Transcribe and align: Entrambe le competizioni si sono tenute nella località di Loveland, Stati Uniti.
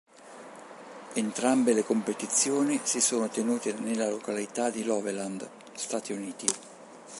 Entrambe 1.13 1.73
le 1.75 1.83
competizioni 1.85 2.79
si 2.81 2.99
sono 2.99 3.29
tenute 3.29 3.73
nella 3.73 4.09
località 4.09 4.71
di 4.71 4.83
Loveland, 4.83 5.47
Stati 5.75 6.11
Uniti. 6.11 6.47